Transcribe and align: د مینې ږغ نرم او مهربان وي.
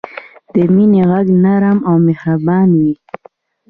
د 0.53 0.55
مینې 0.73 1.01
ږغ 1.09 1.25
نرم 1.43 1.79
او 1.89 1.95
مهربان 2.07 2.67
وي. 2.79 2.93